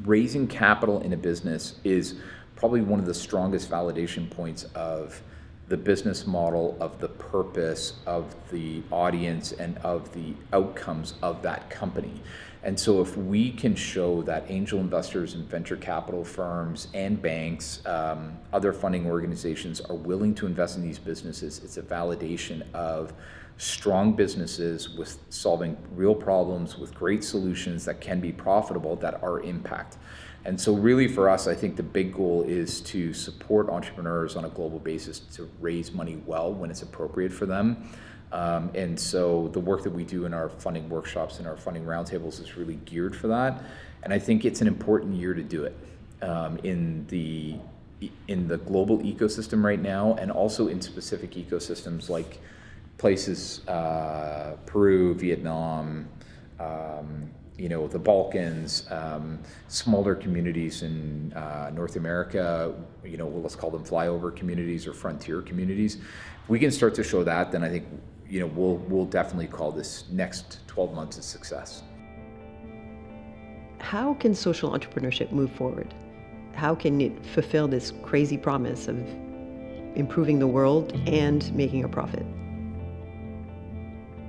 raising 0.04 0.48
capital 0.48 1.02
in 1.02 1.14
a 1.14 1.18
business 1.18 1.76
is 1.84 2.16
probably 2.56 2.82
one 2.82 3.00
of 3.00 3.06
the 3.06 3.14
strongest 3.14 3.70
validation 3.70 4.30
points 4.30 4.64
of 4.76 5.22
the 5.67 5.77
business 5.77 6.27
model, 6.27 6.77
of 6.79 7.00
the 7.00 7.08
purpose, 7.08 7.93
of 8.05 8.36
the 8.51 8.82
audience, 8.91 9.51
and 9.53 9.77
of 9.79 10.13
the 10.13 10.34
outcomes 10.51 11.13
of 11.22 11.41
that 11.41 11.70
company. 11.70 12.22
And 12.63 12.79
so, 12.79 13.01
if 13.01 13.17
we 13.17 13.51
can 13.51 13.75
show 13.75 14.22
that 14.24 14.46
angel 14.50 14.79
investors 14.79 15.34
and 15.36 15.46
venture 15.50 15.75
capital 15.75 16.24
firms 16.24 16.88
and 16.93 17.22
banks, 17.22 17.86
um, 17.86 18.38
other 18.53 18.72
funding 18.72 19.05
organizations 19.05 19.82
are 19.82 19.96
willing 19.96 20.34
to 20.36 20.46
invest 20.46 20.77
in 20.77 20.84
these 20.84 21.00
businesses, 21.00 21.62
it's 21.63 21.77
a 21.77 21.82
validation 21.82 22.63
of 22.74 23.13
strong 23.58 24.13
businesses 24.13 24.89
with 24.89 25.20
solving 25.29 25.77
real 25.91 26.15
problems 26.15 26.77
with 26.77 26.93
great 26.96 27.24
solutions 27.24 27.86
that 27.86 28.01
can 28.01 28.20
be 28.20 28.32
profitable 28.32 28.96
that 28.96 29.22
are 29.22 29.41
impact. 29.41 29.98
And 30.46 30.60
so, 30.60 30.76
really, 30.76 31.08
for 31.08 31.30
us, 31.30 31.48
I 31.48 31.56
think 31.56 31.78
the 31.78 31.84
big 31.84 32.14
goal 32.14 32.44
is 32.44 32.82
to 32.82 33.14
support 33.14 33.70
entrepreneurs 33.70 34.36
on 34.36 34.46
a 34.46 34.50
global 34.50 34.80
basis 34.80 35.20
to 35.20 35.50
raise 35.62 35.94
money 35.94 36.22
well 36.26 36.54
when 36.54 36.70
it's 36.70 36.82
appropriate 36.82 37.32
for 37.32 37.46
them. 37.46 37.90
Um, 38.34 38.72
and 38.74 39.00
so 39.00 39.50
the 39.50 39.60
work 39.60 39.84
that 39.84 39.92
we 39.92 40.04
do 40.04 40.26
in 40.26 40.34
our 40.34 40.50
funding 40.50 40.90
workshops 40.90 41.38
and 41.38 41.48
our 41.48 41.56
funding 41.56 41.86
roundtables 41.86 42.42
is 42.42 42.58
really 42.58 42.78
geared 42.78 43.16
for 43.16 43.28
that. 43.28 43.64
And 44.02 44.12
I 44.12 44.18
think 44.18 44.44
it's 44.44 44.60
an 44.60 44.68
important 44.68 45.16
year 45.16 45.36
to 45.36 45.44
do 45.44 45.64
it 45.64 45.78
um, 46.22 46.58
in 46.64 47.06
the 47.08 47.58
in 48.28 48.50
the 48.50 48.58
global 48.58 49.00
ecosystem 49.00 49.64
right 49.64 49.82
now, 49.82 50.16
and 50.16 50.30
also 50.30 50.68
in 50.68 50.82
specific 50.82 51.32
ecosystems 51.32 52.10
like 52.10 52.40
places 52.98 53.66
uh, 53.68 54.58
Peru, 54.66 55.14
Vietnam, 55.14 56.08
um, 56.60 57.30
you 57.58 57.70
know, 57.70 57.88
the 57.88 58.00
Balkans, 58.00 58.88
um, 58.92 59.40
smaller 59.68 60.16
communities 60.16 60.82
in 60.82 61.32
uh, 61.34 61.72
North 61.74 61.96
America, 61.96 62.74
you 63.04 63.18
know, 63.18 63.28
let's 63.28 63.56
call 63.56 63.70
them 63.70 63.84
flyover 63.84 64.36
communities 64.36 64.88
or 64.88 64.94
frontier 64.94 65.42
communities. 65.42 65.96
If 65.96 66.50
we 66.50 66.60
can 66.60 66.72
start 66.72 66.96
to 66.96 67.04
show 67.04 67.24
that, 67.24 67.52
then 67.52 67.64
I 67.64 67.70
think, 67.70 67.86
you 68.28 68.40
know, 68.40 68.48
we'll, 68.48 68.78
we'll 68.78 69.06
definitely 69.06 69.48
call 69.48 69.72
this 69.72 70.06
next 70.12 70.68
12 70.68 70.94
months 70.94 71.18
a 71.18 71.22
success. 71.22 71.84
How 73.80 74.16
can 74.16 74.34
social 74.34 74.72
entrepreneurship 74.72 75.32
move 75.32 75.52
forward? 75.52 75.94
How 76.54 76.74
can 76.74 77.02
it 77.02 77.24
fulfill 77.26 77.68
this 77.68 77.94
crazy 78.02 78.38
promise 78.38 78.88
of 78.88 78.98
improving 79.96 80.40
the 80.40 80.48
world 80.48 80.94
and 81.06 81.54
making 81.54 81.84
a 81.84 81.90
profit? 81.90 82.26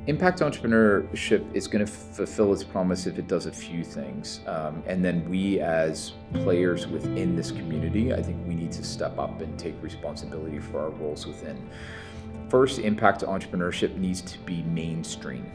Impact 0.06 0.40
entrepreneurship 0.40 1.42
is 1.54 1.66
going 1.66 1.84
to 1.84 1.90
fulfill 1.90 2.52
its 2.52 2.62
promise 2.62 3.06
if 3.06 3.18
it 3.18 3.26
does 3.26 3.46
a 3.46 3.52
few 3.52 3.82
things. 3.82 4.40
Um, 4.46 4.82
and 4.86 5.02
then 5.02 5.26
we, 5.30 5.60
as 5.60 6.12
players 6.34 6.86
within 6.86 7.34
this 7.34 7.50
community, 7.50 8.12
I 8.12 8.20
think 8.20 8.36
we 8.46 8.54
need 8.54 8.70
to 8.72 8.84
step 8.84 9.18
up 9.18 9.40
and 9.40 9.58
take 9.58 9.74
responsibility 9.82 10.58
for 10.58 10.80
our 10.80 10.90
roles 10.90 11.26
within. 11.26 11.70
First, 12.50 12.80
impact 12.80 13.22
entrepreneurship 13.22 13.96
needs 13.96 14.20
to 14.20 14.38
be 14.40 14.62
mainstream. 14.64 15.50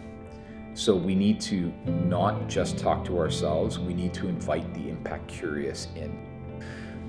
So 0.74 0.96
we 0.96 1.14
need 1.14 1.40
to 1.42 1.72
not 1.86 2.48
just 2.48 2.80
talk 2.80 3.06
to 3.06 3.20
ourselves, 3.20 3.78
we 3.78 3.94
need 3.94 4.16
to 4.16 4.28
invite 4.28 4.74
the 4.74 4.90
impact 4.90 5.28
curious 5.28 5.90
in. 5.96 6.26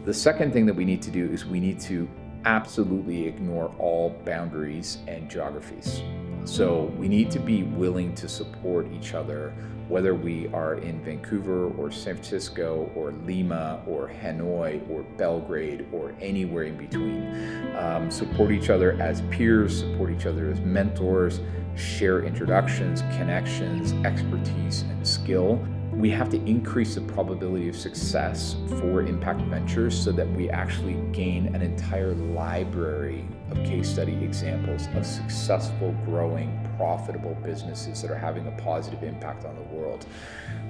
The 0.04 0.12
second 0.12 0.52
thing 0.52 0.66
that 0.66 0.75
we 0.75 0.85
need 0.85 1.00
to 1.02 1.11
do 1.11 1.30
is 1.30 1.47
we 1.47 1.59
need 1.59 1.80
to 1.80 2.06
absolutely 2.44 3.26
ignore 3.26 3.75
all 3.78 4.11
boundaries 4.26 4.99
and 5.09 5.30
geographies. 5.30 6.02
So 6.44 6.85
we 6.99 7.09
need 7.09 7.30
to 7.32 7.38
be 7.38 7.62
willing 7.62 8.14
to 8.16 8.28
support 8.28 8.90
each 8.92 9.14
other, 9.14 9.54
whether 9.88 10.14
we 10.14 10.49
are 10.49 10.75
in 10.75 11.02
Vancouver 11.04 11.70
or 11.70 11.90
San 11.90 12.14
Francisco 12.14 12.90
or 12.94 13.12
Lima 13.25 13.82
or 13.87 14.09
Hanoi 14.09 14.88
or 14.90 15.02
Belgrade 15.02 15.87
or 15.92 16.14
anywhere 16.20 16.64
in 16.64 16.76
between. 16.76 17.75
Um, 17.76 18.11
support 18.11 18.52
each 18.52 18.70
other 18.70 18.92
as 19.00 19.20
peers, 19.30 19.80
support 19.80 20.11
each 20.11 20.26
other 20.26 20.50
as 20.50 20.61
mentors, 20.61 21.40
share 21.76 22.25
introductions, 22.25 23.02
connections, 23.16 23.92
expertise, 24.04 24.82
and 24.82 25.06
skill 25.06 25.64
we 26.00 26.09
have 26.09 26.30
to 26.30 26.42
increase 26.47 26.95
the 26.95 27.00
probability 27.02 27.69
of 27.69 27.76
success 27.76 28.57
for 28.78 29.02
impact 29.02 29.42
ventures 29.42 30.02
so 30.02 30.11
that 30.11 30.26
we 30.30 30.49
actually 30.49 30.95
gain 31.12 31.54
an 31.54 31.61
entire 31.61 32.14
library 32.14 33.26
of 33.50 33.59
case 33.64 33.90
study 33.90 34.14
examples 34.25 34.88
of 34.95 35.04
successful, 35.04 35.95
growing, 36.07 36.59
profitable 36.78 37.35
businesses 37.42 38.00
that 38.00 38.11
are 38.11 38.19
having 38.19 38.47
a 38.47 38.50
positive 38.52 39.02
impact 39.02 39.45
on 39.45 39.54
the 39.54 39.62
world. 39.75 40.07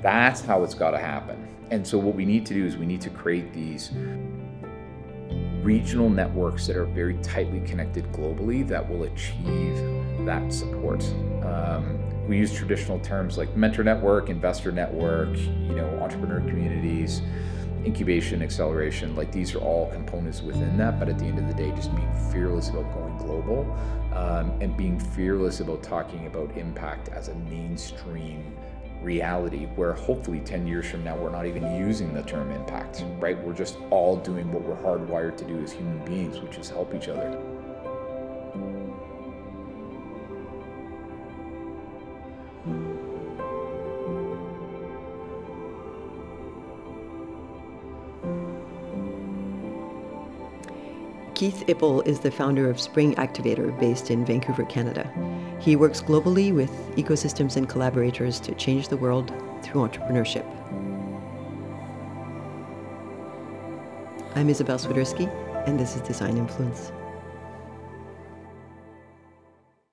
That's 0.02 0.40
how 0.40 0.64
it's 0.64 0.74
got 0.74 0.90
to 0.92 0.98
happen. 0.98 1.46
And 1.70 1.86
so, 1.86 1.96
what 1.98 2.16
we 2.16 2.24
need 2.24 2.44
to 2.46 2.54
do 2.54 2.66
is 2.66 2.76
we 2.76 2.86
need 2.86 3.00
to 3.02 3.10
create 3.10 3.52
these 3.52 3.92
regional 5.62 6.10
networks 6.10 6.66
that 6.66 6.76
are 6.76 6.86
very 6.86 7.14
tightly 7.18 7.60
connected 7.60 8.10
globally 8.12 8.66
that 8.66 8.88
will 8.88 9.04
achieve 9.04 9.76
that 10.26 10.52
support. 10.52 11.04
Um, 11.44 12.09
we 12.28 12.36
use 12.36 12.52
traditional 12.52 12.98
terms 13.00 13.36
like 13.36 13.54
mentor 13.56 13.82
network, 13.84 14.28
investor 14.28 14.70
network, 14.70 15.36
you 15.36 15.74
know, 15.74 15.98
entrepreneur 16.00 16.40
communities, 16.40 17.22
incubation, 17.84 18.42
acceleration. 18.42 19.16
Like 19.16 19.32
these 19.32 19.54
are 19.54 19.58
all 19.58 19.90
components 19.90 20.42
within 20.42 20.76
that. 20.78 20.98
But 20.98 21.08
at 21.08 21.18
the 21.18 21.24
end 21.24 21.38
of 21.38 21.48
the 21.48 21.54
day, 21.54 21.70
just 21.72 21.94
being 21.94 22.12
fearless 22.30 22.68
about 22.68 22.92
going 22.94 23.16
global 23.18 23.76
um, 24.12 24.52
and 24.60 24.76
being 24.76 24.98
fearless 24.98 25.60
about 25.60 25.82
talking 25.82 26.26
about 26.26 26.56
impact 26.56 27.08
as 27.08 27.28
a 27.28 27.34
mainstream 27.34 28.56
reality 29.02 29.64
where 29.76 29.94
hopefully 29.94 30.40
10 30.40 30.66
years 30.66 30.86
from 30.86 31.02
now 31.02 31.16
we're 31.16 31.30
not 31.30 31.46
even 31.46 31.74
using 31.74 32.12
the 32.12 32.22
term 32.22 32.50
impact 32.50 33.02
right 33.18 33.42
we're 33.42 33.54
just 33.54 33.78
all 33.88 34.16
doing 34.16 34.52
what 34.52 34.62
we're 34.62 34.76
hardwired 34.76 35.38
to 35.38 35.44
do 35.46 35.58
as 35.62 35.72
human 35.72 36.04
beings 36.04 36.38
which 36.40 36.58
is 36.58 36.68
help 36.68 36.94
each 36.94 37.08
other 37.08 37.30
Keith 51.40 51.64
Ippel 51.68 52.06
is 52.06 52.20
the 52.20 52.30
founder 52.30 52.68
of 52.68 52.78
Spring 52.78 53.14
Activator 53.14 53.72
based 53.80 54.10
in 54.10 54.26
Vancouver, 54.26 54.62
Canada. 54.66 55.10
He 55.58 55.74
works 55.74 56.02
globally 56.02 56.54
with 56.54 56.70
ecosystems 56.96 57.56
and 57.56 57.66
collaborators 57.66 58.38
to 58.40 58.54
change 58.56 58.88
the 58.88 58.98
world 58.98 59.28
through 59.62 59.88
entrepreneurship. 59.88 60.44
I'm 64.34 64.50
Isabel 64.50 64.78
Swiderski, 64.78 65.32
and 65.66 65.80
this 65.80 65.96
is 65.96 66.02
Design 66.02 66.36
Influence. 66.36 66.92